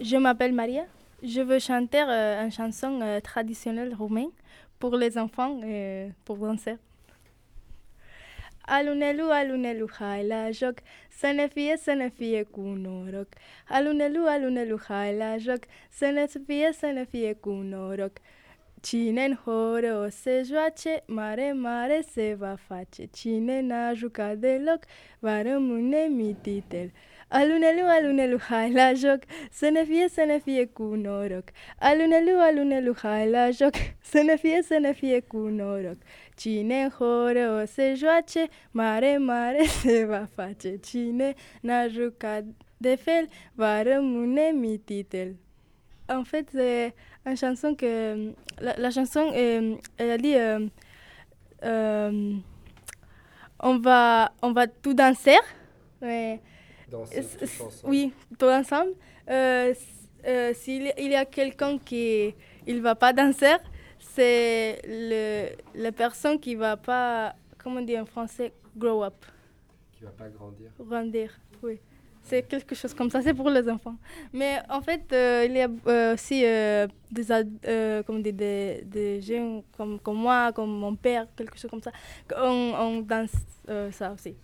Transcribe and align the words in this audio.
Je 0.00 0.16
m'appelle 0.18 0.52
Maria. 0.52 0.84
Je 1.22 1.40
veux 1.40 1.58
chanter 1.58 2.02
euh, 2.06 2.44
une 2.44 2.52
chanson 2.52 3.00
euh, 3.00 3.18
traditionnelle 3.20 3.94
roumaine 3.94 4.28
pour 4.78 4.94
les 4.94 5.16
enfants 5.16 5.58
et 5.62 6.10
pour 6.24 6.36
danser. 6.36 6.76
Alunelu, 8.68 9.22
alunelu, 9.30 9.86
hai 10.00 10.26
la 10.26 10.50
joc, 10.50 10.74
să 11.08 11.32
ne 11.34 11.46
fie, 11.48 11.76
să 11.76 11.92
ne 11.92 12.08
fie 12.08 12.42
cu 12.42 12.60
noroc. 12.60 13.28
Alunelu, 13.68 14.26
alunelu, 14.26 14.78
hai 14.88 15.16
la 15.16 15.36
joc, 15.38 15.60
să 15.90 16.06
ne 16.06 16.26
fie, 16.46 16.70
să 16.78 16.86
ne 16.86 17.04
fie 17.04 17.32
cu 17.32 17.50
noroc. 17.50 18.12
Cine 18.82 19.24
în 19.24 19.38
o 19.44 20.08
se 20.08 20.42
joace, 20.46 21.02
mare, 21.06 21.52
mare 21.52 22.04
se 22.12 22.34
va 22.38 22.56
face. 22.66 23.04
Cine 23.12 23.60
n-a 23.60 23.92
jucat 23.94 24.36
deloc, 24.36 24.78
va 25.18 25.42
rămâne 25.42 26.06
mititel. 26.10 26.90
Alunelu, 27.28 27.82
alunelu, 27.86 28.38
hai 28.38 28.72
la 28.72 28.92
joc, 28.92 29.18
să 29.50 29.68
ne 29.68 29.84
fie, 29.84 30.08
să 30.08 30.24
ne 30.26 30.38
fie 30.38 30.66
cu 30.66 30.82
noroc. 30.82 31.44
Alunelu, 31.78 32.30
alunelu, 32.40 32.94
hai 33.02 33.30
la 33.30 33.50
joc, 33.50 33.72
să 34.10 34.22
ne 34.22 34.36
fie, 34.36 34.62
să 34.62 34.78
ne 34.80 34.92
fie 34.92 35.20
cu 35.20 35.36
noroc. 35.36 35.96
Cine 36.36 36.82
în 36.82 36.90
horă 36.90 37.60
o 37.62 37.66
se 37.66 37.94
joace, 37.96 38.46
mare, 38.70 39.16
mare 39.18 39.64
se 39.82 40.04
va 40.04 40.26
face. 40.34 40.76
Cine 40.76 41.34
n-a 41.60 41.86
jucat 41.88 42.44
de 42.76 42.94
fel, 42.94 43.28
va 43.54 43.82
rămâne 43.82 44.50
mititel. 44.54 45.34
En 46.08 46.22
fait, 46.24 46.48
c'est 46.50 46.92
une 47.24 47.36
chanson 47.36 47.74
que... 47.74 48.16
La, 48.60 48.74
la 48.76 48.90
chanson, 48.90 49.32
euh, 49.34 49.76
elle 49.96 50.10
a 50.12 50.16
dit... 50.16 50.36
euh, 50.36 50.68
euh, 51.64 52.36
on, 53.58 53.80
va, 53.80 54.32
on 54.40 54.52
va 54.52 54.66
tout 54.68 54.94
danser? 54.94 55.40
mais- 56.00 56.38
Danser 56.90 57.18
S- 57.18 57.36
tous 57.38 57.44
s- 57.44 57.60
ensemble. 57.60 57.90
Oui, 57.92 58.12
tout 58.38 58.46
ensemble. 58.46 58.92
Euh, 59.28 59.74
euh, 60.26 60.52
S'il 60.54 60.92
il 60.98 61.10
y 61.10 61.14
a 61.14 61.24
quelqu'un 61.24 61.78
qui 61.78 62.34
il 62.66 62.80
va 62.82 62.94
pas 62.94 63.12
danser, 63.12 63.56
c'est 63.98 64.80
la 65.74 65.92
personne 65.92 66.38
qui 66.38 66.54
va 66.54 66.76
pas, 66.76 67.34
comment 67.58 67.80
on 67.80 67.84
dit 67.84 67.98
en 67.98 68.06
français, 68.06 68.52
grow 68.76 69.02
up, 69.04 69.24
Qui 69.92 70.04
va 70.04 70.10
pas 70.10 70.28
grandir. 70.28 70.70
grandir. 70.78 71.30
Oui. 71.62 71.80
C'est 72.22 72.42
quelque 72.42 72.74
chose 72.74 72.92
comme 72.92 73.08
ça, 73.08 73.22
c'est 73.22 73.34
pour 73.34 73.48
les 73.50 73.68
enfants. 73.68 73.94
Mais 74.32 74.58
en 74.68 74.80
fait, 74.80 75.04
euh, 75.12 75.44
il 75.48 75.56
y 75.56 75.60
a 75.60 75.68
euh, 75.86 76.14
aussi 76.14 76.42
euh, 76.44 76.88
des, 77.08 77.22
dit, 78.22 78.32
des, 78.32 78.82
des 78.84 79.20
jeunes 79.20 79.62
comme, 79.76 80.00
comme 80.00 80.16
moi, 80.16 80.50
comme 80.52 80.70
mon 80.76 80.96
père, 80.96 81.28
quelque 81.36 81.56
chose 81.56 81.70
comme 81.70 81.82
ça. 81.82 81.92
On, 82.36 82.72
on 82.80 83.00
danse 83.00 83.30
ça 83.92 84.12
aussi. 84.12 84.34